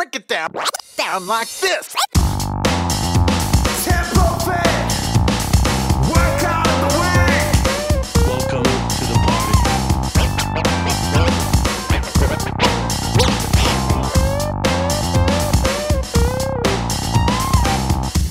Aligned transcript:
Break 0.00 0.16
it 0.16 0.28
down, 0.28 0.54
down 0.96 1.26
like 1.26 1.50
this. 1.60 1.94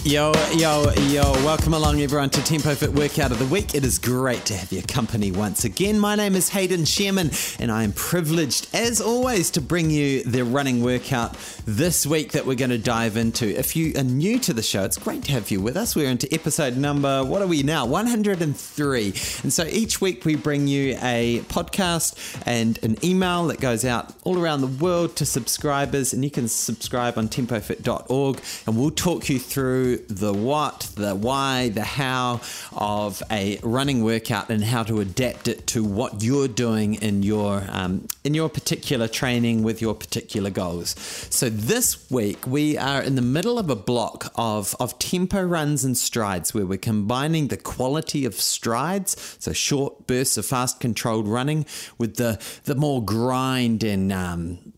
Yo, 0.09 0.33
yo, 0.55 0.91
yo, 1.09 1.21
welcome 1.45 1.75
along 1.75 2.01
everyone 2.01 2.31
to 2.31 2.43
Tempo 2.43 2.73
Fit 2.73 2.91
Workout 2.91 3.31
of 3.31 3.37
the 3.37 3.45
Week. 3.45 3.75
It 3.75 3.85
is 3.85 3.99
great 3.99 4.43
to 4.45 4.55
have 4.55 4.71
your 4.71 4.81
company 4.81 5.31
once 5.31 5.65
again. 5.65 5.99
My 5.99 6.15
name 6.15 6.33
is 6.33 6.49
Hayden 6.49 6.85
Shearman 6.85 7.29
and 7.59 7.71
I 7.71 7.83
am 7.83 7.93
privileged 7.93 8.69
as 8.73 9.01
always 9.01 9.51
to 9.51 9.61
bring 9.61 9.91
you 9.91 10.23
the 10.23 10.43
running 10.43 10.81
workout 10.81 11.37
this 11.67 12.07
week 12.07 12.31
that 12.31 12.47
we're 12.47 12.55
going 12.55 12.71
to 12.71 12.79
dive 12.79 13.17
into. 13.17 13.55
If 13.55 13.75
you 13.75 13.93
are 13.97 14.03
new 14.03 14.39
to 14.39 14.51
the 14.51 14.63
show, 14.63 14.83
it's 14.83 14.97
great 14.97 15.25
to 15.25 15.31
have 15.33 15.51
you 15.51 15.61
with 15.61 15.77
us. 15.77 15.95
We're 15.95 16.09
into 16.09 16.27
episode 16.33 16.75
number, 16.75 17.23
what 17.23 17.43
are 17.43 17.47
we 17.47 17.61
now? 17.61 17.85
103. 17.85 19.05
And 19.43 19.53
so 19.53 19.63
each 19.65 20.01
week 20.01 20.25
we 20.25 20.33
bring 20.35 20.67
you 20.67 20.97
a 21.03 21.41
podcast 21.49 22.41
and 22.47 22.83
an 22.83 22.97
email 23.05 23.45
that 23.45 23.59
goes 23.59 23.85
out 23.85 24.11
all 24.23 24.39
around 24.39 24.61
the 24.61 24.83
world 24.83 25.15
to 25.17 25.25
subscribers 25.27 26.13
and 26.13 26.23
you 26.23 26.31
can 26.31 26.47
subscribe 26.47 27.15
on 27.15 27.27
tempofit.org 27.27 28.41
and 28.65 28.75
we'll 28.75 28.89
talk 28.89 29.29
you 29.29 29.37
through 29.37 29.98
the 30.07 30.33
what, 30.33 30.89
the 30.95 31.15
why, 31.15 31.69
the 31.69 31.83
how 31.83 32.41
of 32.73 33.21
a 33.31 33.59
running 33.63 34.03
workout 34.03 34.49
and 34.49 34.63
how 34.63 34.83
to 34.83 34.99
adapt 34.99 35.47
it 35.47 35.67
to 35.67 35.83
what 35.83 36.23
you're 36.23 36.47
doing 36.47 36.95
in 36.95 37.23
your 37.23 37.63
um, 37.69 38.07
in 38.23 38.33
your 38.33 38.49
particular 38.49 39.07
training 39.07 39.63
with 39.63 39.81
your 39.81 39.95
particular 39.95 40.49
goals. 40.49 40.95
So 41.29 41.49
this 41.49 42.09
week 42.09 42.45
we 42.47 42.77
are 42.77 43.01
in 43.01 43.15
the 43.15 43.21
middle 43.21 43.59
of 43.59 43.69
a 43.69 43.75
block 43.75 44.31
of 44.35 44.75
of 44.79 44.97
tempo 44.99 45.43
runs 45.43 45.83
and 45.83 45.97
strides 45.97 46.53
where 46.53 46.65
we're 46.65 46.77
combining 46.77 47.47
the 47.47 47.57
quality 47.57 48.25
of 48.25 48.35
strides, 48.35 49.37
so 49.39 49.53
short 49.53 50.07
bursts 50.07 50.37
of 50.37 50.45
fast 50.45 50.79
controlled 50.79 51.27
running, 51.27 51.65
with 51.97 52.15
the 52.15 52.39
the 52.65 52.75
more 52.75 53.03
grind 53.03 53.83
and 53.83 54.11
um, 54.11 54.73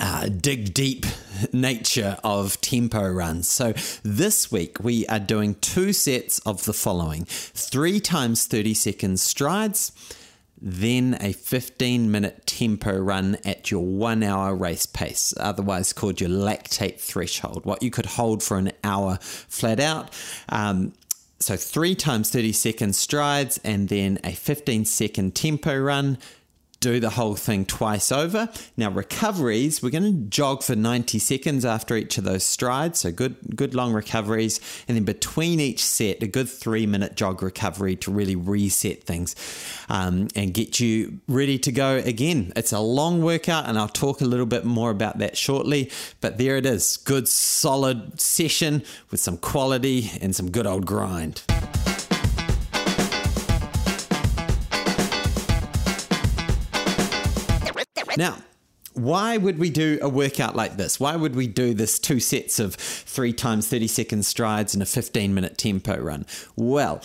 uh, 0.00 0.28
dig 0.28 0.74
deep 0.74 1.06
nature 1.52 2.16
of 2.24 2.60
tempo 2.60 3.08
runs. 3.08 3.48
So 3.48 3.74
this 4.02 4.50
week 4.50 4.80
we 4.80 5.06
are 5.06 5.18
doing 5.18 5.54
two 5.56 5.92
sets 5.92 6.38
of 6.40 6.64
the 6.64 6.72
following 6.72 7.24
three 7.26 8.00
times 8.00 8.46
30 8.46 8.74
seconds 8.74 9.22
strides, 9.22 9.92
then 10.60 11.16
a 11.20 11.32
15 11.32 12.10
minute 12.10 12.46
tempo 12.46 12.96
run 12.98 13.36
at 13.44 13.70
your 13.70 13.84
one 13.84 14.22
hour 14.22 14.54
race 14.54 14.86
pace, 14.86 15.32
otherwise 15.38 15.92
called 15.92 16.20
your 16.20 16.30
lactate 16.30 17.00
threshold, 17.00 17.64
what 17.64 17.82
you 17.82 17.90
could 17.90 18.06
hold 18.06 18.42
for 18.42 18.58
an 18.58 18.72
hour 18.82 19.18
flat 19.20 19.80
out. 19.80 20.10
Um, 20.48 20.92
so 21.40 21.56
three 21.56 21.94
times 21.94 22.30
30 22.30 22.52
second 22.52 22.96
strides 22.96 23.60
and 23.62 23.88
then 23.88 24.18
a 24.24 24.32
15 24.32 24.84
second 24.84 25.34
tempo 25.34 25.78
run 25.78 26.18
do 26.80 27.00
the 27.00 27.10
whole 27.10 27.34
thing 27.34 27.64
twice 27.64 28.12
over. 28.12 28.48
Now 28.76 28.90
recoveries, 28.90 29.82
we're 29.82 29.90
going 29.90 30.04
to 30.04 30.28
jog 30.28 30.62
for 30.62 30.76
90 30.76 31.18
seconds 31.18 31.64
after 31.64 31.96
each 31.96 32.18
of 32.18 32.24
those 32.24 32.44
strides, 32.44 33.00
so 33.00 33.10
good 33.10 33.36
good 33.56 33.74
long 33.74 33.92
recoveries, 33.92 34.60
and 34.86 34.96
then 34.96 35.04
between 35.04 35.60
each 35.60 35.84
set, 35.84 36.22
a 36.22 36.26
good 36.26 36.48
3 36.48 36.86
minute 36.86 37.16
jog 37.16 37.42
recovery 37.42 37.96
to 37.96 38.10
really 38.10 38.36
reset 38.36 39.04
things 39.04 39.34
um, 39.88 40.28
and 40.36 40.54
get 40.54 40.78
you 40.78 41.20
ready 41.26 41.58
to 41.58 41.72
go 41.72 41.96
again. 41.96 42.52
It's 42.54 42.72
a 42.72 42.80
long 42.80 43.22
workout 43.22 43.66
and 43.66 43.78
I'll 43.78 43.88
talk 43.88 44.20
a 44.20 44.24
little 44.24 44.46
bit 44.46 44.64
more 44.64 44.90
about 44.90 45.18
that 45.18 45.36
shortly, 45.36 45.90
but 46.20 46.38
there 46.38 46.56
it 46.56 46.66
is. 46.66 46.96
Good 46.96 47.28
solid 47.28 48.20
session 48.20 48.84
with 49.10 49.20
some 49.20 49.36
quality 49.36 50.10
and 50.20 50.34
some 50.34 50.50
good 50.50 50.66
old 50.66 50.86
grind. 50.86 51.42
Now, 58.18 58.38
why 58.94 59.36
would 59.36 59.60
we 59.60 59.70
do 59.70 60.00
a 60.02 60.08
workout 60.08 60.56
like 60.56 60.76
this? 60.76 60.98
Why 60.98 61.14
would 61.14 61.36
we 61.36 61.46
do 61.46 61.72
this 61.72 62.00
two 62.00 62.18
sets 62.18 62.58
of 62.58 62.74
three 62.74 63.32
times 63.32 63.68
30 63.68 63.86
second 63.86 64.26
strides 64.26 64.74
and 64.74 64.82
a 64.82 64.86
15 64.86 65.32
minute 65.32 65.56
tempo 65.56 65.96
run? 66.00 66.26
Well, 66.56 67.00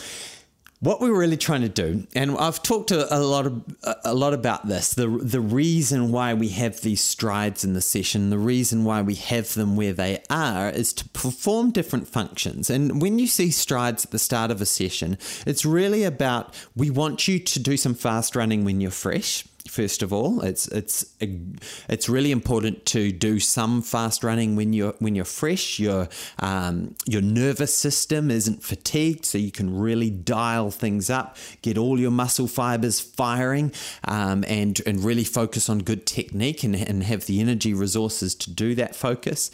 what 0.79 1.00
we're 1.00 1.16
really 1.16 1.38
trying 1.38 1.62
to 1.62 1.69
do, 1.69 2.07
and 2.16 2.35
I've 2.35 2.63
talked 2.63 2.90
a, 2.90 3.16
a 3.16 3.19
lot 3.19 3.46
of 3.46 3.63
a 4.03 4.16
lot 4.16 4.34
about 4.34 4.68
this, 4.68 4.96
the 4.96 5.07
the 5.07 5.40
reason 5.40 6.12
why 6.12 6.34
we 6.34 6.50
have 6.50 6.81
these 6.81 7.00
strides 7.00 7.63
in 7.63 7.74
the 7.74 7.80
session, 7.80 8.31
the 8.31 8.40
reason 8.40 8.84
why 8.84 9.03
we 9.03 9.13
have 9.13 9.53
them 9.53 9.75
where 9.75 9.94
they 9.94 10.24
are, 10.31 10.72
is 10.72 10.94
to 10.94 11.07
perform 11.09 11.69
different 11.69 12.07
functions. 12.07 12.72
And 12.72 13.03
when 13.03 13.19
you 13.19 13.28
see 13.28 13.51
strides 13.51 14.03
at 14.03 14.12
the 14.12 14.19
start 14.19 14.50
of 14.50 14.62
a 14.62 14.66
session, 14.66 15.19
it's 15.45 15.63
really 15.63 16.03
about 16.03 16.56
we 16.75 16.90
want 16.90 17.28
you 17.28 17.38
to 17.38 17.59
do 17.59 17.78
some 17.78 17.94
fast 17.94 18.35
running 18.35 18.66
when 18.66 18.81
you're 18.81 18.91
fresh 18.91 19.45
first 19.68 20.03
of 20.03 20.12
all. 20.12 20.41
It's 20.41 20.68
it's 20.68 21.06
it's 21.19 22.09
really 22.09 22.31
important 22.31 22.85
to 22.88 23.12
do 23.12 23.40
some 23.40 23.81
fast 23.81 24.24
running 24.24 24.56
when 24.56 24.74
you're 24.74 24.94
when 25.00 25.16
you're 25.16 25.25
fresh. 25.25 25.79
Your 25.79 26.09
um, 26.40 26.96
your 27.06 27.22
nervous 27.22 27.75
system 27.75 28.29
isn't 28.29 28.63
fatigued, 28.63 29.25
so 29.25 29.38
you 29.38 29.51
can 29.51 29.78
really 29.78 30.09
dial 30.09 30.72
things 30.72 31.09
up, 31.09 31.38
get 31.62 31.78
all 31.78 32.00
your 32.00 32.12
muscle 32.12 32.47
fibers 32.47 33.00
firing, 33.00 33.72
um, 34.06 34.44
and 34.47 34.81
and 34.85 35.03
really 35.03 35.24
focus 35.24 35.69
on 35.69 35.80
good 35.80 36.06
technique 36.06 36.63
and, 36.63 36.75
and 36.75 37.03
have 37.03 37.25
the 37.25 37.40
energy 37.40 37.74
resources 37.74 38.35
to 38.35 38.51
do 38.51 38.75
that 38.75 38.95
focus. 38.95 39.51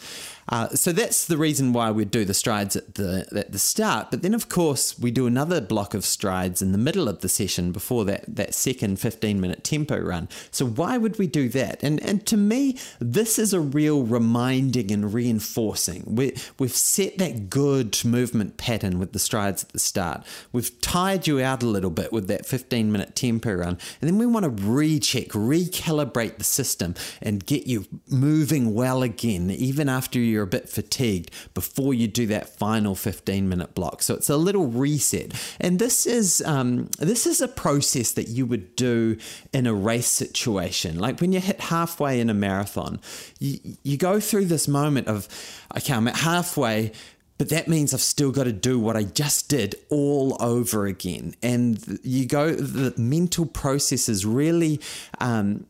Uh, 0.50 0.68
so 0.70 0.92
that's 0.92 1.26
the 1.26 1.36
reason 1.36 1.72
why 1.72 1.90
we 1.90 2.04
do 2.04 2.24
the 2.24 2.34
strides 2.34 2.74
at 2.74 2.96
the 2.96 3.26
at 3.36 3.52
the 3.52 3.58
start. 3.58 4.10
But 4.10 4.22
then, 4.22 4.34
of 4.34 4.48
course, 4.48 4.98
we 4.98 5.10
do 5.10 5.26
another 5.26 5.60
block 5.60 5.94
of 5.94 6.04
strides 6.04 6.60
in 6.60 6.72
the 6.72 6.78
middle 6.78 7.08
of 7.08 7.20
the 7.20 7.28
session 7.28 7.70
before 7.70 8.04
that 8.06 8.24
that 8.26 8.54
second 8.54 8.98
fifteen 8.98 9.40
minute 9.40 9.62
tempo 9.62 9.98
run. 10.00 10.28
So 10.50 10.66
why 10.66 10.98
would 10.98 11.18
we 11.18 11.26
do 11.26 11.48
that? 11.50 11.82
And 11.82 12.02
and 12.02 12.26
to 12.26 12.36
me, 12.36 12.78
this 12.98 13.38
is 13.38 13.52
a 13.52 13.60
real 13.60 14.02
reminding 14.02 14.90
and 14.90 15.14
reinforcing. 15.14 16.02
We 16.06 16.34
we've 16.58 16.72
set 16.72 17.18
that 17.18 17.48
good 17.48 18.04
movement 18.04 18.56
pattern 18.56 18.98
with 18.98 19.12
the 19.12 19.18
strides 19.18 19.62
at 19.62 19.70
the 19.70 19.78
start. 19.78 20.24
We've 20.52 20.80
tired 20.80 21.26
you 21.26 21.40
out 21.40 21.62
a 21.62 21.66
little 21.66 21.90
bit 21.90 22.12
with 22.12 22.26
that 22.26 22.44
fifteen 22.44 22.90
minute 22.90 23.14
tempo 23.14 23.52
run, 23.52 23.78
and 24.00 24.10
then 24.10 24.18
we 24.18 24.26
want 24.26 24.44
to 24.44 24.64
recheck, 24.64 25.28
recalibrate 25.28 26.38
the 26.38 26.44
system, 26.44 26.94
and 27.22 27.46
get 27.46 27.66
you 27.66 27.86
moving 28.08 28.74
well 28.74 29.02
again, 29.02 29.50
even 29.50 29.88
after 29.88 30.18
you're 30.40 30.46
a 30.46 30.50
bit 30.50 30.70
fatigued 30.70 31.30
before 31.52 31.92
you 31.92 32.08
do 32.08 32.26
that 32.26 32.48
final 32.48 32.94
15 32.94 33.46
minute 33.46 33.74
block. 33.74 34.02
So 34.02 34.14
it's 34.14 34.30
a 34.30 34.38
little 34.38 34.68
reset. 34.68 35.34
And 35.60 35.78
this 35.78 36.06
is 36.06 36.42
um, 36.46 36.88
this 36.98 37.26
is 37.26 37.42
a 37.42 37.48
process 37.48 38.12
that 38.12 38.28
you 38.28 38.46
would 38.46 38.74
do 38.74 39.18
in 39.52 39.66
a 39.66 39.74
race 39.74 40.06
situation. 40.06 40.98
Like 40.98 41.20
when 41.20 41.32
you 41.32 41.40
hit 41.40 41.60
halfway 41.60 42.20
in 42.20 42.30
a 42.30 42.34
marathon, 42.34 43.00
you, 43.38 43.58
you 43.82 43.98
go 43.98 44.18
through 44.18 44.46
this 44.46 44.66
moment 44.66 45.08
of, 45.08 45.28
okay, 45.76 45.92
I'm 45.92 46.08
at 46.08 46.16
halfway 46.16 46.92
but 47.36 47.48
that 47.48 47.68
means 47.68 47.94
I've 47.94 48.02
still 48.02 48.32
got 48.32 48.44
to 48.44 48.52
do 48.52 48.78
what 48.78 48.98
I 48.98 49.04
just 49.04 49.48
did 49.48 49.74
all 49.88 50.36
over 50.40 50.84
again. 50.84 51.34
And 51.42 51.98
you 52.02 52.26
go, 52.26 52.52
the 52.52 52.92
mental 53.00 53.46
processes 53.46 54.26
really 54.26 54.78
um, 55.20 55.64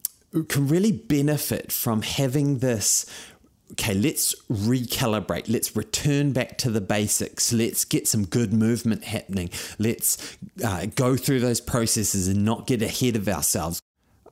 can 0.48 0.66
really 0.66 0.90
benefit 0.90 1.70
from 1.70 2.02
having 2.02 2.58
this 2.58 3.06
okay, 3.72 3.94
let's 3.94 4.34
recalibrate. 4.50 5.48
Let's 5.48 5.74
return 5.76 6.32
back 6.32 6.58
to 6.58 6.70
the 6.70 6.80
basics. 6.80 7.52
Let's 7.52 7.84
get 7.84 8.08
some 8.08 8.26
good 8.26 8.52
movement 8.52 9.04
happening. 9.04 9.50
Let's 9.78 10.36
uh, 10.64 10.86
go 10.94 11.16
through 11.16 11.40
those 11.40 11.60
processes 11.60 12.28
and 12.28 12.44
not 12.44 12.66
get 12.66 12.82
ahead 12.82 13.16
of 13.16 13.28
ourselves. 13.28 13.80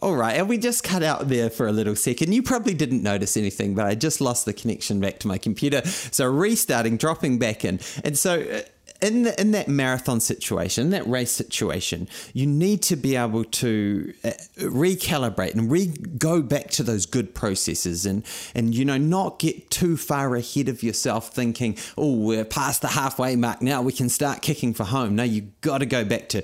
All 0.01 0.15
right, 0.15 0.37
and 0.37 0.49
we 0.49 0.59
just 0.59 0.85
cut 0.85 1.03
out 1.03 1.29
there 1.29 1.51
for 1.51 1.67
a 1.67 1.73
little 1.73 1.97
second. 1.97 2.33
You 2.33 2.41
probably 2.41 2.73
didn't 2.73 3.03
notice 3.03 3.37
anything, 3.37 3.75
but 3.75 3.85
I 3.85 3.97
just 3.97 4.21
lost 4.21 4.45
the 4.45 4.53
connection 4.53 5.01
back 5.01 5.19
to 5.21 5.29
my 5.29 5.39
computer. 5.39 5.85
So 5.85 6.25
restarting, 6.27 6.99
dropping 6.99 7.41
back 7.41 7.65
in. 7.65 7.81
And 8.05 8.17
so 8.17 8.41
uh, 8.41 8.61
in 9.01 9.23
the, 9.23 9.41
in 9.41 9.53
that 9.53 9.69
marathon 9.69 10.21
situation, 10.21 10.91
that 10.91 11.07
race 11.07 11.31
situation, 11.31 12.09
you 12.33 12.47
need 12.47 12.83
to 12.83 12.97
be 12.97 13.15
able 13.17 13.45
to 13.45 14.13
uh, 14.25 14.31
recalibrate 14.59 15.55
and 15.55 15.71
re 15.71 15.87
go 16.19 16.43
back 16.43 16.71
to 16.71 16.83
those 16.83 17.07
good 17.07 17.35
processes 17.35 18.05
and 18.05 18.25
and 18.55 18.75
you 18.75 18.85
know 18.85 18.99
not 18.99 19.39
get 19.39 19.71
too 19.71 19.97
far 19.97 20.35
ahead 20.35 20.69
of 20.69 20.83
yourself 20.83 21.33
thinking, 21.33 21.77
oh, 21.97 22.17
we're 22.17 22.45
past 22.45 22.83
the 22.83 22.89
halfway 22.89 23.37
mark 23.37 23.63
now, 23.63 23.83
we 23.83 23.93
can 23.93 24.09
start 24.09 24.43
kicking 24.43 24.75
for 24.75 24.85
home. 24.85 25.15
No, 25.15 25.23
you've 25.23 25.61
got 25.61 25.79
to 25.79 25.87
go 25.87 26.05
back 26.05 26.29
to 26.31 26.43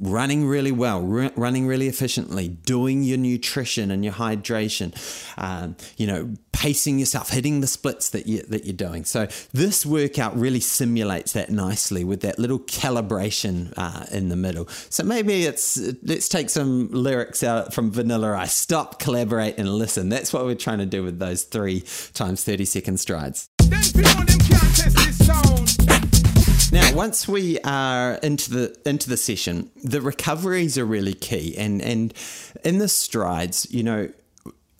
running 0.00 0.46
really 0.46 0.72
well, 0.72 1.02
ru- 1.02 1.30
running 1.36 1.66
really 1.66 1.86
efficiently, 1.86 2.48
doing 2.48 3.02
your 3.02 3.18
nutrition 3.18 3.90
and 3.90 4.04
your 4.04 4.14
hydration, 4.14 4.94
um, 5.36 5.76
you 5.96 6.06
know, 6.06 6.34
pacing 6.52 6.98
yourself, 6.98 7.30
hitting 7.30 7.60
the 7.60 7.66
splits 7.66 8.10
that 8.10 8.26
you 8.26 8.42
that 8.44 8.64
you're 8.64 8.72
doing. 8.72 9.04
So 9.04 9.28
this 9.52 9.86
workout 9.86 10.36
really 10.36 10.60
simulates 10.60 11.32
that 11.32 11.50
nicely 11.50 12.04
with 12.04 12.20
that 12.22 12.38
little 12.38 12.58
calibration 12.58 13.72
uh, 13.76 14.06
in 14.10 14.28
the 14.28 14.36
middle. 14.36 14.68
So 14.88 15.04
maybe 15.04 15.44
it's 15.44 15.78
let's 16.02 16.28
take 16.28 16.50
some 16.50 16.88
lyrics 16.90 17.42
out 17.42 17.72
from 17.74 17.90
Vanilla 17.90 18.36
Ice. 18.36 18.54
Stop, 18.54 18.98
collaborate, 18.98 19.58
and 19.58 19.68
listen. 19.68 20.08
That's 20.08 20.32
what 20.32 20.44
we're 20.44 20.54
trying 20.54 20.78
to 20.78 20.86
do 20.86 21.02
with 21.02 21.18
those 21.18 21.44
three 21.44 21.84
times 22.14 22.44
thirty 22.44 22.64
second 22.64 22.98
strides. 22.98 23.48
Once 26.94 27.28
we 27.28 27.58
are 27.60 28.14
into 28.14 28.50
the 28.50 28.76
into 28.84 29.08
the 29.08 29.16
session, 29.16 29.70
the 29.82 30.00
recoveries 30.00 30.76
are 30.76 30.84
really 30.84 31.14
key, 31.14 31.56
and 31.56 31.80
and 31.80 32.12
in 32.64 32.78
the 32.78 32.88
strides, 32.88 33.66
you 33.70 33.82
know, 33.82 34.08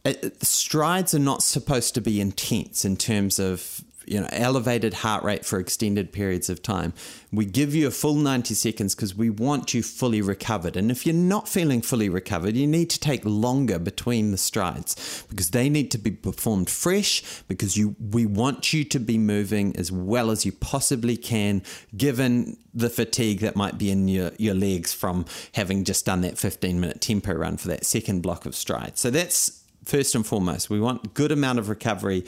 it, 0.05 0.45
strides 0.45 1.15
are 1.15 1.21
not 1.21 1.43
supposed 1.43 1.95
to 1.95 2.01
be 2.01 2.21
intense 2.21 2.85
in 2.85 2.97
terms 2.97 3.39
of 3.39 3.83
you 4.11 4.21
know 4.21 4.29
elevated 4.33 4.93
heart 4.93 5.23
rate 5.23 5.47
for 5.47 5.61
extended 5.61 6.13
periods 6.13 6.51
of 6.51 6.63
time. 6.63 6.93
We 7.33 7.45
give 7.45 7.75
you 7.75 7.87
a 7.87 7.93
full 7.93 8.17
90 8.17 8.55
seconds 8.55 8.95
because 8.97 9.15
we 9.15 9.31
want 9.31 9.73
you 9.73 9.85
fully 9.85 10.21
recovered. 10.21 10.77
And 10.77 10.91
if 10.91 11.07
you're 11.07 11.15
not 11.15 11.49
feeling 11.49 11.81
fully 11.81 12.09
recovered, 12.09 12.57
you 12.57 12.67
need 12.67 12.91
to 12.91 12.99
take 12.99 13.25
longer 13.25 13.79
between 13.79 14.33
the 14.33 14.37
strides 14.37 15.25
because 15.29 15.51
they 15.51 15.69
need 15.69 15.93
to 15.93 15.99
be 15.99 16.11
performed 16.11 16.69
fresh 16.69 17.23
because 17.47 17.77
you 17.77 17.95
we 18.11 18.27
want 18.27 18.73
you 18.73 18.83
to 18.85 18.99
be 18.99 19.17
moving 19.17 19.77
as 19.77 19.93
well 19.93 20.31
as 20.33 20.45
you 20.45 20.51
possibly 20.51 21.17
can 21.17 21.63
given 21.97 22.57
the 22.75 22.91
fatigue 22.91 23.41
that 23.41 23.55
might 23.55 23.79
be 23.79 23.91
in 23.91 24.09
your, 24.09 24.33
your 24.39 24.55
legs 24.55 24.93
from 24.93 25.25
having 25.55 25.85
just 25.85 26.07
done 26.07 26.21
that 26.23 26.37
15 26.37 26.81
minute 26.81 27.01
tempo 27.01 27.33
run 27.33 27.57
for 27.57 27.69
that 27.69 27.87
second 27.87 28.23
block 28.23 28.45
of 28.45 28.57
strides. 28.57 29.01
So 29.01 29.11
that's 29.11 29.60
first 29.85 30.15
and 30.15 30.27
foremost. 30.27 30.71
We 30.71 30.81
want 30.81 31.15
good 31.15 31.33
amount 31.33 31.59
of 31.59 31.69
recovery 31.69 32.25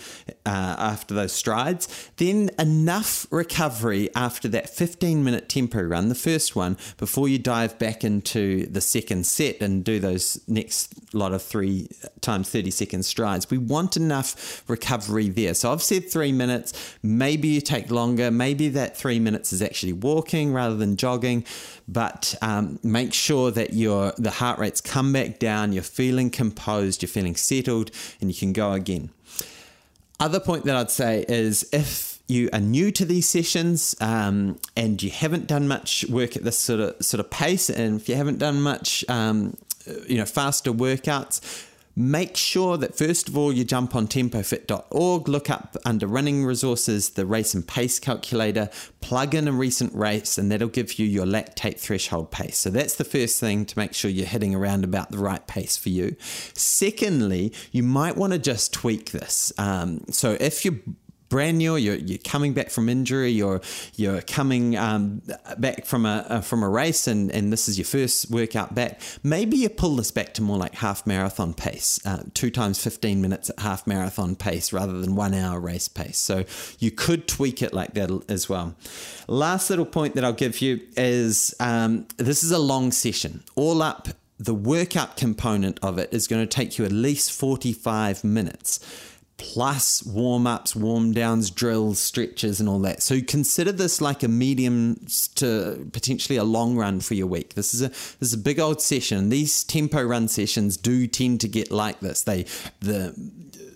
uh, 0.46 0.76
after 0.78 1.14
those 1.14 1.32
strides, 1.32 2.10
then 2.16 2.50
enough 2.58 3.26
recovery 3.30 4.08
after 4.14 4.48
that 4.48 4.70
15 4.70 5.22
minute 5.22 5.48
tempo 5.48 5.82
run, 5.82 6.08
the 6.08 6.14
first 6.14 6.56
one, 6.56 6.76
before 6.96 7.28
you 7.28 7.38
dive 7.38 7.78
back 7.78 8.04
into 8.04 8.66
the 8.66 8.80
second 8.80 9.26
set 9.26 9.60
and 9.60 9.84
do 9.84 9.98
those 9.98 10.40
next 10.48 10.94
lot 11.14 11.32
of 11.32 11.42
three 11.42 11.88
times 12.20 12.48
30 12.50 12.70
second 12.70 13.04
strides. 13.04 13.50
We 13.50 13.58
want 13.58 13.96
enough 13.96 14.62
recovery 14.68 15.28
there. 15.28 15.54
So 15.54 15.72
I've 15.72 15.82
said 15.82 16.10
three 16.10 16.32
minutes. 16.32 16.96
Maybe 17.02 17.48
you 17.48 17.60
take 17.60 17.90
longer. 17.90 18.30
Maybe 18.30 18.68
that 18.70 18.96
three 18.96 19.18
minutes 19.18 19.52
is 19.52 19.62
actually 19.62 19.92
walking 19.92 20.52
rather 20.52 20.76
than 20.76 20.96
jogging. 20.96 21.44
But 21.88 22.34
um, 22.42 22.78
make 22.82 23.12
sure 23.12 23.50
that 23.50 23.74
your 23.74 24.12
the 24.16 24.30
heart 24.30 24.58
rates 24.58 24.80
come 24.80 25.12
back 25.12 25.38
down. 25.38 25.72
You're 25.72 25.82
feeling 25.82 26.30
composed. 26.30 27.02
You're 27.02 27.08
feeling 27.08 27.34
settled, 27.42 27.90
and 28.20 28.30
you 28.30 28.36
can 28.36 28.52
go 28.52 28.72
again. 28.72 29.10
Other 30.20 30.40
point 30.40 30.64
that 30.64 30.76
I'd 30.76 30.90
say 30.90 31.24
is 31.28 31.68
if 31.72 32.20
you 32.28 32.48
are 32.52 32.60
new 32.60 32.90
to 32.92 33.04
these 33.04 33.28
sessions 33.28 33.94
um, 34.00 34.58
and 34.76 35.02
you 35.02 35.10
haven't 35.10 35.46
done 35.46 35.66
much 35.68 36.04
work 36.08 36.36
at 36.36 36.44
this 36.44 36.58
sort 36.58 36.80
of 36.80 37.04
sort 37.04 37.20
of 37.20 37.30
pace, 37.30 37.68
and 37.68 38.00
if 38.00 38.08
you 38.08 38.14
haven't 38.14 38.38
done 38.38 38.62
much, 38.62 39.04
um, 39.08 39.56
you 40.06 40.16
know, 40.16 40.24
faster 40.24 40.72
workouts, 40.72 41.66
make 41.94 42.36
sure 42.36 42.76
that 42.76 42.96
first 42.96 43.28
of 43.28 43.36
all 43.36 43.52
you 43.52 43.64
jump 43.64 43.94
on 43.94 44.06
tempofit.org, 44.06 45.28
look 45.28 45.50
up 45.50 45.76
under 45.84 46.06
running 46.06 46.44
resources 46.44 47.10
the 47.10 47.26
race 47.26 47.54
and 47.54 47.66
pace 47.66 47.98
calculator, 47.98 48.70
plug 49.00 49.34
in 49.34 49.48
a 49.48 49.52
recent 49.52 49.94
race, 49.94 50.38
and 50.38 50.50
that'll 50.50 50.68
give 50.68 50.98
you 50.98 51.06
your 51.06 51.26
lactate 51.26 51.78
threshold 51.78 52.30
pace. 52.30 52.56
So 52.58 52.70
that's 52.70 52.96
the 52.96 53.04
first 53.04 53.38
thing 53.40 53.66
to 53.66 53.78
make 53.78 53.94
sure 53.94 54.10
you're 54.10 54.26
hitting 54.26 54.54
around 54.54 54.84
about 54.84 55.10
the 55.10 55.18
right 55.18 55.46
pace 55.46 55.76
for 55.76 55.90
you. 55.90 56.16
Secondly, 56.54 57.52
you 57.70 57.82
might 57.82 58.16
want 58.16 58.32
to 58.32 58.38
just 58.38 58.72
tweak 58.72 59.10
this. 59.10 59.52
Um, 59.58 60.04
so 60.10 60.36
if 60.40 60.64
you're 60.64 60.78
brand 61.32 61.56
new, 61.56 61.76
you're, 61.76 61.96
you're 61.96 62.18
coming 62.18 62.52
back 62.52 62.68
from 62.68 62.90
injury, 62.90 63.30
you're 63.30 63.62
you're 63.96 64.20
coming 64.20 64.76
um, 64.76 65.22
back 65.56 65.86
from 65.86 66.04
a, 66.04 66.26
a 66.28 66.42
from 66.42 66.62
a 66.62 66.68
race, 66.68 67.08
and, 67.08 67.30
and 67.32 67.50
this 67.50 67.68
is 67.68 67.78
your 67.78 67.86
first 67.86 68.30
workout 68.30 68.74
back. 68.74 69.00
Maybe 69.22 69.56
you 69.56 69.70
pull 69.70 69.96
this 69.96 70.10
back 70.10 70.34
to 70.34 70.42
more 70.42 70.58
like 70.58 70.74
half 70.74 71.06
marathon 71.06 71.54
pace, 71.54 71.98
uh, 72.04 72.24
two 72.34 72.50
times 72.50 72.84
fifteen 72.84 73.22
minutes 73.22 73.48
at 73.48 73.58
half 73.60 73.86
marathon 73.86 74.36
pace 74.36 74.74
rather 74.74 75.00
than 75.00 75.16
one 75.16 75.32
hour 75.32 75.58
race 75.58 75.88
pace. 75.88 76.18
So 76.18 76.44
you 76.78 76.90
could 76.90 77.26
tweak 77.26 77.62
it 77.62 77.72
like 77.72 77.94
that 77.94 78.10
as 78.28 78.50
well. 78.50 78.76
Last 79.26 79.70
little 79.70 79.86
point 79.86 80.14
that 80.16 80.24
I'll 80.24 80.34
give 80.34 80.60
you 80.60 80.80
is 80.98 81.54
um, 81.60 82.06
this 82.18 82.44
is 82.44 82.52
a 82.52 82.58
long 82.58 82.92
session. 82.92 83.42
All 83.54 83.80
up, 83.80 84.08
the 84.38 84.54
workout 84.54 85.16
component 85.16 85.78
of 85.82 85.98
it 85.98 86.12
is 86.12 86.28
going 86.28 86.42
to 86.42 86.46
take 86.46 86.76
you 86.76 86.84
at 86.84 86.92
least 86.92 87.32
forty 87.32 87.72
five 87.72 88.22
minutes 88.22 88.80
plus 89.42 90.04
warm 90.04 90.46
ups, 90.46 90.76
warm 90.76 91.12
downs, 91.12 91.50
drills, 91.50 91.98
stretches, 91.98 92.60
and 92.60 92.68
all 92.68 92.78
that. 92.78 93.02
So 93.02 93.20
consider 93.20 93.72
this 93.72 94.00
like 94.00 94.22
a 94.22 94.28
medium 94.28 95.04
to 95.34 95.88
potentially 95.92 96.36
a 96.36 96.44
long 96.44 96.76
run 96.76 97.00
for 97.00 97.14
your 97.14 97.26
week. 97.26 97.54
This 97.54 97.74
is 97.74 97.82
a 97.82 97.88
this 97.88 98.16
is 98.20 98.34
a 98.34 98.38
big 98.38 98.60
old 98.60 98.80
session. 98.80 99.30
These 99.30 99.64
tempo 99.64 100.02
run 100.02 100.28
sessions 100.28 100.76
do 100.76 101.08
tend 101.08 101.40
to 101.40 101.48
get 101.48 101.72
like 101.72 101.98
this. 102.00 102.22
They 102.22 102.44
the 102.80 103.14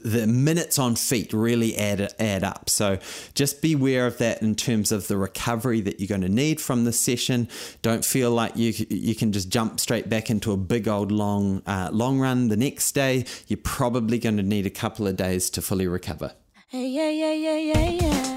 the 0.06 0.24
minutes 0.24 0.78
on 0.78 0.94
feet 0.94 1.32
really 1.32 1.76
add 1.76 2.14
add 2.20 2.44
up. 2.44 2.70
So 2.70 2.98
just 3.34 3.60
be 3.60 3.72
aware 3.72 4.06
of 4.06 4.18
that 4.18 4.40
in 4.40 4.54
terms 4.54 4.92
of 4.92 5.08
the 5.08 5.16
recovery 5.16 5.80
that 5.80 5.98
you're 5.98 6.06
going 6.06 6.20
to 6.20 6.28
need 6.28 6.60
from 6.60 6.84
the 6.84 6.92
session. 6.92 7.48
Don't 7.82 8.04
feel 8.04 8.30
like 8.30 8.56
you 8.56 8.72
you 8.88 9.16
can 9.16 9.32
just 9.32 9.48
jump 9.48 9.80
straight 9.80 10.08
back 10.08 10.30
into 10.30 10.52
a 10.52 10.56
big 10.56 10.86
old 10.86 11.10
long 11.10 11.62
uh, 11.66 11.90
long 11.92 12.20
run 12.20 12.48
the 12.48 12.56
next 12.56 12.92
day. 12.92 13.24
You're 13.48 13.58
probably 13.64 14.18
going 14.18 14.36
to 14.36 14.44
need 14.44 14.64
a 14.64 14.70
couple 14.70 15.08
of 15.08 15.16
days 15.16 15.50
to 15.50 15.60
fully 15.60 15.88
recover. 15.88 16.32
Hey, 16.68 16.88
yeah, 16.88 17.10
yeah, 17.10 17.32
yeah, 17.32 17.56
yeah, 17.56 17.90
yeah. 17.90 18.35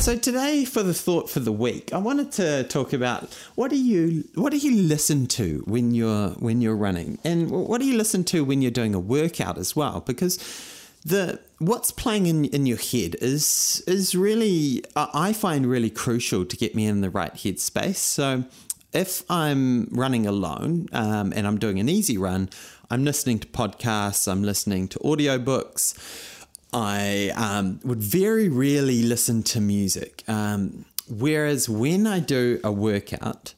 So 0.00 0.16
today, 0.16 0.64
for 0.64 0.82
the 0.82 0.94
thought 0.94 1.28
for 1.28 1.40
the 1.40 1.52
week, 1.52 1.92
I 1.92 1.98
wanted 1.98 2.32
to 2.32 2.64
talk 2.64 2.94
about 2.94 3.34
what 3.56 3.68
do 3.68 3.76
you 3.76 4.24
what 4.36 4.52
do 4.52 4.56
you 4.56 4.82
listen 4.82 5.26
to 5.26 5.62
when 5.66 5.92
you're 5.92 6.30
when 6.30 6.62
you're 6.62 6.76
running, 6.76 7.18
and 7.24 7.50
what 7.50 7.80
do 7.80 7.86
you 7.86 7.94
listen 7.94 8.24
to 8.24 8.42
when 8.42 8.62
you're 8.62 8.70
doing 8.70 8.94
a 8.94 9.00
workout 9.00 9.58
as 9.58 9.76
well, 9.76 10.00
because 10.00 10.38
the 11.04 11.40
what's 11.58 11.90
playing 11.90 12.26
in, 12.26 12.46
in 12.46 12.64
your 12.64 12.78
head 12.78 13.16
is 13.20 13.82
is 13.86 14.14
really 14.14 14.82
I 14.96 15.34
find 15.34 15.66
really 15.66 15.90
crucial 15.90 16.46
to 16.46 16.56
get 16.56 16.74
me 16.74 16.86
in 16.86 17.02
the 17.02 17.10
right 17.10 17.34
headspace. 17.34 17.96
So 17.96 18.44
if 18.94 19.24
I'm 19.28 19.88
running 19.90 20.26
alone 20.26 20.88
um, 20.92 21.32
and 21.36 21.46
I'm 21.46 21.58
doing 21.58 21.80
an 21.80 21.90
easy 21.90 22.16
run, 22.16 22.48
I'm 22.90 23.04
listening 23.04 23.40
to 23.40 23.48
podcasts, 23.48 24.26
I'm 24.30 24.42
listening 24.42 24.88
to 24.88 24.98
audiobooks. 25.00 26.36
I 26.72 27.32
um, 27.34 27.80
would 27.84 28.02
very 28.02 28.48
rarely 28.48 29.02
listen 29.02 29.42
to 29.44 29.60
music. 29.60 30.22
Um, 30.28 30.84
whereas 31.08 31.68
when 31.68 32.06
I 32.06 32.20
do 32.20 32.60
a 32.62 32.70
workout, 32.70 33.54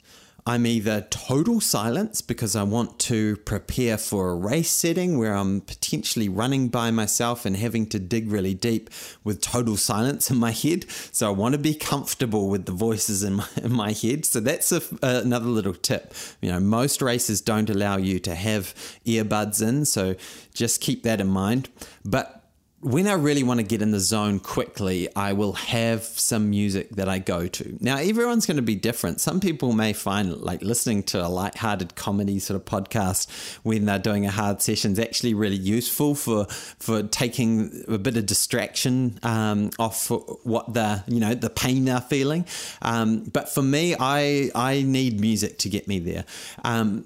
I'm 0.47 0.67
either 0.67 1.07
total 1.11 1.61
silence 1.61 2.23
because 2.23 2.57
I 2.57 2.63
want 2.63 2.99
to 3.01 3.37
prepare 3.39 3.99
for 3.99 4.31
a 4.31 4.35
race 4.35 4.71
setting 4.71 5.19
where 5.19 5.35
I'm 5.35 5.61
potentially 5.61 6.29
running 6.29 6.69
by 6.69 6.91
myself 6.91 7.45
and 7.45 7.57
having 7.57 7.87
to 7.91 7.99
dig 7.99 8.31
really 8.31 8.55
deep 8.55 8.91
with 9.23 9.43
total 9.43 9.77
silence 9.77 10.31
in 10.31 10.39
my 10.39 10.51
head. 10.53 10.87
So 11.13 11.29
I 11.29 11.31
want 11.31 11.53
to 11.53 11.59
be 11.59 11.75
comfortable 11.75 12.49
with 12.49 12.65
the 12.65 12.73
voices 12.73 13.23
in 13.23 13.35
my, 13.35 13.47
in 13.63 13.73
my 13.73 13.93
head. 13.93 14.25
So 14.25 14.41
that's 14.41 14.73
a, 14.73 14.83
another 15.03 15.47
little 15.47 15.75
tip. 15.75 16.15
You 16.41 16.51
know, 16.51 16.61
most 16.61 17.03
races 17.03 17.41
don't 17.41 17.69
allow 17.69 17.99
you 17.99 18.19
to 18.21 18.35
have 18.35 18.75
earbuds 19.05 19.63
in. 19.63 19.85
So 19.85 20.17
just 20.55 20.81
keep 20.81 21.03
that 21.03 21.21
in 21.21 21.29
mind. 21.29 21.69
But 22.05 22.40
when 22.83 23.07
I 23.07 23.13
really 23.13 23.43
want 23.43 23.61
to 23.61 23.65
get 23.65 23.83
in 23.83 23.91
the 23.91 24.01
zone 24.01 24.41
quickly, 24.41 25.15
I 25.15 25.35
will 25.35 25.53
have 25.53 26.03
some 26.03 26.49
music 26.49 26.89
that 26.97 27.11
I 27.11 27.19
go 27.19 27.47
to. 27.47 27.77
Now, 27.79 27.99
everyone's 27.99 28.47
going 28.47 28.57
to 28.57 28.63
be 28.63 28.75
different. 28.75 29.21
Some 29.21 29.39
people 29.39 29.73
may 29.75 29.93
find 29.93 30.39
like 30.39 30.63
listening 30.63 31.03
to 31.05 31.25
a 31.25 31.29
light-hearted 31.29 31.95
comedy 31.95 32.39
sort 32.39 32.57
of 32.57 32.65
podcast 32.65 33.31
when 33.65 33.85
they're 33.85 33.99
doing 33.99 34.25
a 34.25 34.31
hard 34.31 34.63
session 34.63 34.93
is 34.93 34.99
actually 34.99 35.35
really 35.35 35.57
useful 35.57 36.15
for 36.15 36.47
for 36.47 37.03
taking 37.03 37.85
a 37.87 37.99
bit 37.99 38.17
of 38.17 38.25
distraction 38.25 39.19
um, 39.23 39.71
off 39.79 40.11
what 40.45 40.73
the 40.73 41.05
you 41.07 41.21
know 41.21 41.35
the 41.35 41.51
pain 41.51 41.85
they're 41.85 42.01
feeling. 42.01 42.47
Um, 42.81 43.25
but 43.25 43.51
for 43.51 43.63
me, 43.63 43.95
I 44.01 44.51
I 44.55 44.83
need 44.83 45.21
music 45.21 45.59
to 45.59 45.69
get 45.69 45.87
me 45.87 45.99
there. 45.99 46.25
Um, 46.65 47.05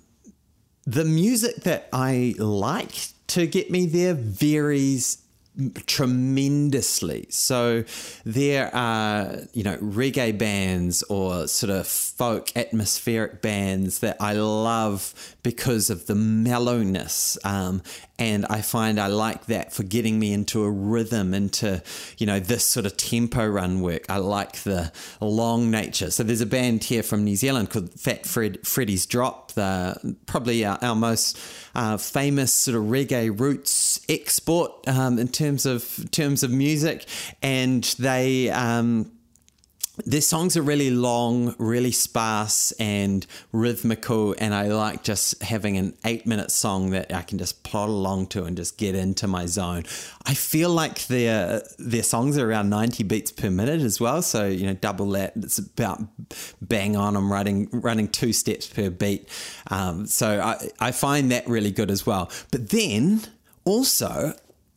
the 0.87 1.05
music 1.05 1.57
that 1.63 1.89
I 1.93 2.37
like 2.39 3.09
to 3.29 3.47
get 3.49 3.71
me 3.71 3.87
there 3.87 4.15
varies 4.15 5.24
tremendously. 5.87 7.27
So 7.31 7.85
there 8.25 8.75
are, 8.75 9.39
you 9.53 9.63
know, 9.63 9.77
reggae 9.77 10.37
bands 10.37 11.03
or 11.05 11.47
sort 11.47 11.71
of 11.71 11.87
folk 11.87 12.51
atmospheric 12.57 13.41
bands 13.41 14.01
that 14.01 14.17
I 14.21 14.33
love 14.33 15.37
because 15.43 15.91
of 15.91 16.07
the 16.07 16.15
mellowness 16.15 17.39
um, 17.45 17.83
And 18.17 18.47
I 18.47 18.61
find 18.61 19.01
I 19.01 19.09
like 19.09 19.47
that 19.47 19.73
for 19.73 19.83
getting 19.83 20.21
me 20.21 20.33
into 20.33 20.63
a 20.63 20.71
rhythm, 20.71 21.35
into, 21.35 21.83
you 22.17 22.27
know, 22.27 22.39
this 22.39 22.65
sort 22.65 22.87
of 22.87 22.97
tempo 22.97 23.45
run 23.45 23.81
work. 23.81 24.07
I 24.09 24.19
like 24.19 24.63
the 24.63 24.93
long 25.21 25.71
nature. 25.71 26.13
So 26.13 26.23
there's 26.23 26.41
a 26.41 26.47
band 26.47 26.85
here 26.85 27.03
from 27.03 27.25
New 27.25 27.35
Zealand 27.35 27.71
called 27.71 27.99
Fat 27.99 28.25
Fred, 28.25 28.65
Freddy's 28.65 29.05
Drop, 29.07 29.53
the, 29.53 30.17
probably 30.27 30.65
our, 30.65 30.79
our 30.81 30.95
most 30.95 31.39
uh, 31.75 31.97
famous 31.97 32.53
sort 32.53 32.77
of 32.77 32.85
reggae 32.85 33.37
roots 33.39 34.01
export 34.09 34.87
um, 34.87 35.19
in 35.19 35.27
terms 35.27 35.67
of 35.67 36.09
terms 36.13 36.45
of 36.45 36.53
music. 36.53 37.07
And 37.43 37.83
they, 37.99 38.49
um, 38.51 39.11
their 39.99 40.21
songs 40.21 40.57
are 40.57 40.63
really 40.63 40.91
long, 40.91 41.55
really 41.59 41.93
sparse 41.93 42.73
and 42.73 43.25
rhythmical, 43.53 44.35
and 44.39 44.53
I 44.53 44.67
like 44.69 45.05
just 45.05 45.41
having 45.43 45.77
an 45.77 45.97
eight 46.05 46.27
minute 46.27 46.51
song 46.51 46.91
that 46.91 47.15
I 47.15 47.23
can 47.23 47.39
just 47.39 47.63
plod 47.63 47.89
along 47.89 48.29
to 48.29 48.45
and 48.45 48.57
just 48.57 48.77
get 48.77 48.97
into 48.97 49.29
my 49.29 49.47
zone. 49.47 49.85
I 50.27 50.35
feel 50.35 50.71
like 50.71 51.07
their 51.07 51.63
their 51.79 52.03
songs 52.03 52.37
are 52.39 52.51
around 52.51 52.71
90 52.71 53.05
beats 53.05 53.31
per 53.31 53.51
minute 53.51 53.83
as 53.83 54.01
well, 54.01 54.21
so 54.23 54.47
you 54.47 54.67
know, 54.67 54.75
double 54.75 55.11
that. 55.11 55.35
It's 55.37 55.59
about 55.59 56.03
bang 56.61 56.97
on. 56.97 57.17
I'm 57.17 57.33
running 57.33 57.69
running 57.71 58.09
two 58.09 58.33
steps 58.33 58.67
per 58.67 58.91
beat, 58.91 59.29
um, 59.71 60.07
so 60.07 60.41
I 60.41 60.71
I 60.81 60.91
find 60.91 61.31
that 61.31 61.47
really 61.47 61.71
good 61.71 61.91
as 61.91 62.05
well. 62.05 62.31
But 62.51 62.71
then 62.71 63.23
also, 63.65 64.35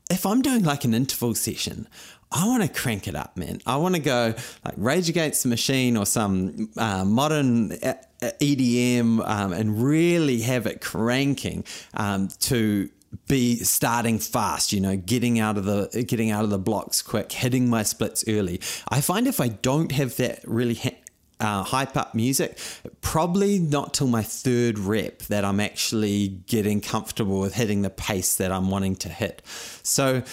if 0.09 0.25
I'm 0.25 0.41
doing 0.41 0.63
like 0.63 0.86
an 0.86 0.93
interval 0.93 1.33
session, 1.33 1.88
I 2.31 2.46
want 2.46 2.63
to 2.63 2.69
crank 2.69 3.07
it 3.07 3.15
up, 3.15 3.38
man. 3.38 3.62
I 3.65 3.77
want 3.77 3.96
to 3.96 4.01
go 4.01 4.34
like 4.65 4.74
Rage 4.75 5.10
Against 5.10 5.43
the 5.43 5.50
Machine 5.50 5.96
or 5.96 6.05
some 6.05 6.69
uh, 6.75 7.05
modern 7.05 7.72
uh, 7.72 7.93
EDM 8.22 9.27
um, 9.27 9.53
and 9.53 9.81
really 9.81 10.41
have 10.41 10.65
it 10.65 10.81
cranking 10.81 11.63
um, 11.93 12.27
to 12.41 12.89
be 13.27 13.55
starting 13.55 14.19
fast 14.19 14.74
you 14.74 14.81
know 14.81 14.98
getting 14.98 15.39
out 15.39 15.57
of 15.57 15.63
the 15.63 16.05
getting 16.05 16.29
out 16.29 16.43
of 16.43 16.50
the 16.50 16.57
blocks 16.57 17.01
quick 17.01 17.31
hitting 17.31 17.69
my 17.69 17.81
splits 17.81 18.24
early 18.27 18.60
i 18.89 19.00
find 19.00 19.27
if 19.27 19.39
i 19.39 19.48
don't 19.48 19.93
have 19.93 20.17
that 20.17 20.41
really 20.46 20.75
ha- 20.75 20.91
uh, 21.39 21.63
hype 21.63 21.96
up 21.96 22.15
music, 22.15 22.57
probably 23.01 23.60
not 23.60 23.93
till 23.93 24.07
my 24.07 24.24
third 24.24 24.79
rep 24.79 25.19
that 25.24 25.46
I'm 25.46 25.60
actually 25.60 26.29
getting 26.48 26.81
comfortable 26.81 27.39
with 27.39 27.53
hitting 27.53 27.84
the 27.84 27.89
pace 27.89 28.36
that 28.38 28.51
I'm 28.51 28.69
wanting 28.69 28.96
to 28.98 29.10
hit. 29.10 29.41
So, 29.84 30.24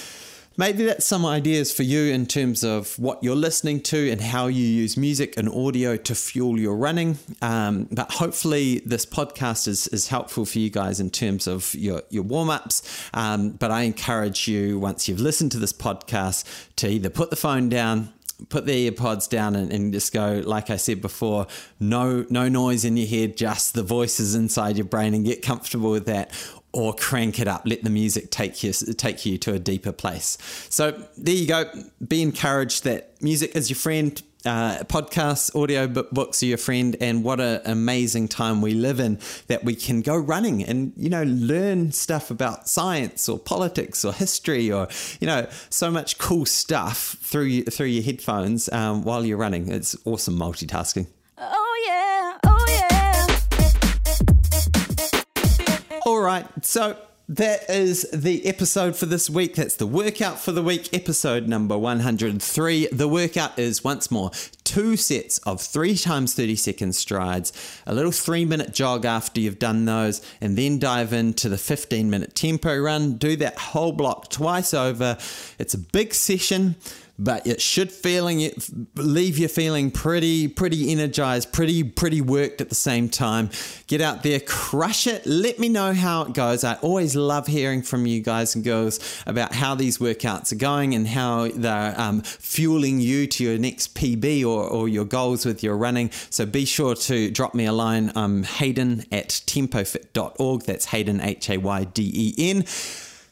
Maybe 0.57 0.85
that's 0.85 1.05
some 1.05 1.27
ideas 1.27 1.73
for 1.73 1.83
you 1.83 2.13
in 2.13 2.27
terms 2.27 2.63
of 2.63 2.97
what 2.97 3.25
you're 3.25 3.35
listening 3.35 3.81
to 3.83 4.11
and 4.11 4.21
how 4.21 4.47
you 4.47 4.65
use 4.65 4.97
music 4.97 5.37
and 5.37 5.49
audio 5.49 5.97
to 5.97 6.15
fuel 6.15 6.61
your 6.61 6.77
running. 6.77 7.19
Um, 7.43 7.89
but 7.91 8.13
hopefully, 8.13 8.81
this 8.87 9.05
podcast 9.05 9.67
is, 9.67 9.89
is 9.89 10.09
helpful 10.09 10.45
for 10.45 10.61
you 10.61 10.71
guys 10.71 11.01
in 11.01 11.11
terms 11.11 11.49
of 11.49 11.75
your, 11.75 12.03
your 12.09 12.23
warm 12.23 12.51
ups. 12.51 12.83
Um, 13.15 13.51
but 13.51 13.73
I 13.73 13.83
encourage 13.83 14.47
you, 14.47 14.79
once 14.79 15.09
you've 15.09 15.21
listened 15.21 15.51
to 15.53 15.59
this 15.59 15.73
podcast, 15.73 16.45
to 16.77 16.89
either 16.89 17.11
put 17.11 17.31
the 17.31 17.37
phone 17.37 17.69
down 17.69 18.13
put 18.49 18.67
the 18.67 18.91
earpods 18.91 19.29
down 19.29 19.55
and, 19.55 19.73
and, 19.73 19.93
just 19.93 20.13
go 20.13 20.43
like 20.45 20.69
i 20.69 20.77
said 20.77 21.01
before 21.01 21.47
no 21.79 22.27
no 22.31 22.49
noise 22.49 22.85
in 22.85 22.97
your 22.97 23.07
head 23.07 23.37
just 23.37 23.75
the 23.75 23.83
voices 23.83 24.35
inside 24.35 24.77
your 24.77 24.85
brain 24.85 25.15
and 25.15 25.25
get 25.25 25.41
comfortable 25.41 25.93
with 25.93 26.07
that 26.07 26.33
or 26.75 26.95
crank 26.95 27.39
it 27.39 27.49
up 27.49 27.63
let 27.65 27.83
the 27.83 27.91
music 27.91 28.31
take 28.31 28.63
you 28.63 28.73
take 28.73 29.25
you 29.25 29.39
to 29.39 29.53
a 29.53 29.59
deeper 29.59 29.93
place 29.93 30.37
so 30.69 30.91
there 31.17 31.35
you 31.35 31.47
go 31.47 31.65
be 32.07 32.23
encouraged 32.23 32.85
that 32.85 33.11
music 33.23 33.55
is 33.55 33.71
your 33.71 33.77
friend 33.77 34.23
uh, 34.47 34.79
podcasts, 34.85 35.55
audio 35.61 35.87
books 35.87 36.43
are 36.43 36.47
your 36.47 36.59
friend, 36.59 36.97
and 37.01 37.25
what 37.25 37.41
an 37.41 37.61
amazing 37.65 38.29
time 38.29 38.61
we 38.61 38.75
live 38.75 39.01
in 39.01 39.19
that 39.47 39.65
we 39.65 39.75
can 39.75 40.03
go 40.03 40.17
running 40.17 40.63
and 40.63 40.93
you 40.97 41.09
know 41.09 41.23
learn 41.23 41.93
stuff 41.93 42.31
about 42.31 42.69
science 42.69 43.29
or 43.29 43.39
politics 43.39 44.05
or 44.05 44.13
history 44.13 44.71
or 44.71 44.89
you 45.21 45.27
know 45.27 45.49
so 45.71 45.91
much 45.91 46.19
cool 46.19 46.45
stuff 46.45 47.17
through 47.21 47.63
through 47.65 47.87
your 47.87 48.03
headphones 48.03 48.71
um, 48.73 49.03
while 49.03 49.25
you're 49.25 49.39
running. 49.39 49.69
It's 49.71 49.97
awesome 50.05 50.37
multitasking. 50.37 51.07
All 56.07 56.21
right, 56.21 56.47
so 56.63 56.99
that 57.31 57.71
is 57.71 58.07
the 58.13 58.45
episode 58.45 58.95
for 58.95 59.07
this 59.07 59.31
week. 59.31 59.55
That's 59.55 59.77
the 59.77 59.87
workout 59.87 60.39
for 60.39 60.53
the 60.53 60.63
week, 60.63 60.93
episode 60.93 61.49
number 61.49 61.79
103. 61.79 62.89
The 62.93 63.09
workout 63.09 63.59
is 63.59 63.83
once 63.83 64.11
more 64.11 64.31
two 64.65 64.99
sets 64.99 65.39
of 65.39 65.63
three 65.63 65.97
times 65.97 66.35
30 66.35 66.57
second 66.57 66.95
strides, 66.95 67.55
a 67.87 67.95
little 67.95 68.13
three 68.13 68.45
minute 68.45 68.75
jog 68.75 69.07
after 69.07 69.41
you've 69.41 69.59
done 69.59 69.87
those, 69.87 70.21
and 70.43 70.59
then 70.59 70.79
dive 70.79 71.15
into 71.15 71.49
the 71.49 71.57
15 71.57 72.11
minute 72.11 72.35
tempo 72.35 72.79
run. 72.79 73.15
Do 73.15 73.35
that 73.37 73.57
whole 73.57 73.93
block 73.93 74.29
twice 74.29 74.75
over. 74.75 75.17
It's 75.59 75.73
a 75.73 75.79
big 75.79 76.13
session 76.13 76.77
but 77.19 77.47
it 77.47 77.61
should 77.61 77.93
feeling 77.93 78.41
it 78.41 78.69
leave 78.97 79.39
you 79.39 79.49
feeling 79.49 79.91
pretty 79.91 80.49
pretty 80.49 80.91
energized 80.91 81.53
pretty 81.53 81.85
pretty 81.85 82.21
worked 82.21 82.61
at 82.61 82.69
the 82.69 82.75
same 82.75 83.09
time. 83.09 83.51
Get 83.87 84.01
out 84.01 84.23
there 84.23 84.41
crush 84.41 85.07
it. 85.07 85.25
Let 85.27 85.59
me 85.59 85.69
know 85.69 85.93
how 85.93 86.23
it 86.23 86.35
goes. 86.35 86.65
I 86.65 86.75
always 86.77 87.15
love 87.15 87.47
hearing 87.47 87.83
from 87.83 88.07
you 88.07 88.21
guys 88.21 88.55
and 88.55 88.65
girls 88.65 88.99
about 89.27 89.55
how 89.55 89.75
these 89.75 89.99
workouts 89.99 90.53
are 90.53 90.57
going 90.57 90.95
and 90.95 91.07
how 91.07 91.49
they're 91.49 91.99
um, 92.01 92.23
fueling 92.23 93.01
you 93.01 93.27
to 93.29 93.45
your 93.45 93.59
next 93.59 93.95
pb 93.95 94.43
or, 94.45 94.65
or 94.65 94.89
your 94.89 95.05
goals 95.05 95.47
with 95.47 95.63
your 95.63 95.77
running. 95.77 96.11
So 96.31 96.47
be 96.47 96.65
sure 96.65 96.95
to 96.95 97.31
drop 97.31 97.55
me 97.55 97.67
a 97.67 97.73
line. 97.73 98.11
I'm 98.17 98.43
hayden 98.43 99.05
at 99.13 99.29
tempofit.org 99.29 100.63
that's 100.63 100.87
hayden 100.87 101.21
h-a-y-d-e-n 101.21 102.65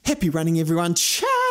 happy 0.05 0.31
running 0.31 0.59
everyone. 0.59 0.95
Ciao 0.95 1.42